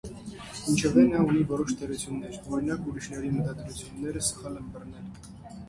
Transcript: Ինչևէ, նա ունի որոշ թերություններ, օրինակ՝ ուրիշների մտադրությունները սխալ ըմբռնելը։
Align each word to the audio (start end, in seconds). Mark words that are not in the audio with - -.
Ինչևէ, 0.71 1.03
նա 1.09 1.19
ունի 1.31 1.43
որոշ 1.51 1.75
թերություններ, 1.83 2.39
օրինակ՝ 2.59 2.89
ուրիշների 2.93 3.31
մտադրությունները 3.37 4.27
սխալ 4.33 4.61
ըմբռնելը։ 4.65 5.41